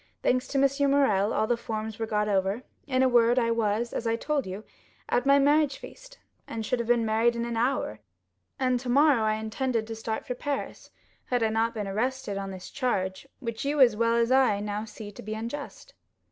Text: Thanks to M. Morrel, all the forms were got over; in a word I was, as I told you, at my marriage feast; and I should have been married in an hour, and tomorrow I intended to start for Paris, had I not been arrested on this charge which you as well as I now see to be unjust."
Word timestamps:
Thanks 0.23 0.47
to 0.47 0.57
M. 0.57 0.89
Morrel, 0.89 1.31
all 1.31 1.45
the 1.45 1.55
forms 1.55 1.99
were 1.99 2.07
got 2.07 2.27
over; 2.27 2.63
in 2.87 3.03
a 3.03 3.07
word 3.07 3.37
I 3.37 3.51
was, 3.51 3.93
as 3.93 4.07
I 4.07 4.15
told 4.15 4.47
you, 4.47 4.63
at 5.07 5.27
my 5.27 5.37
marriage 5.37 5.77
feast; 5.77 6.17
and 6.47 6.57
I 6.57 6.61
should 6.63 6.79
have 6.79 6.87
been 6.87 7.05
married 7.05 7.35
in 7.35 7.45
an 7.45 7.55
hour, 7.55 7.99
and 8.57 8.79
tomorrow 8.79 9.21
I 9.21 9.35
intended 9.35 9.85
to 9.85 9.95
start 9.95 10.25
for 10.25 10.33
Paris, 10.33 10.89
had 11.25 11.43
I 11.43 11.49
not 11.49 11.75
been 11.75 11.87
arrested 11.87 12.35
on 12.39 12.49
this 12.49 12.71
charge 12.71 13.27
which 13.41 13.63
you 13.63 13.79
as 13.79 13.95
well 13.95 14.15
as 14.15 14.31
I 14.31 14.59
now 14.59 14.85
see 14.85 15.11
to 15.11 15.21
be 15.21 15.35
unjust." 15.35 15.93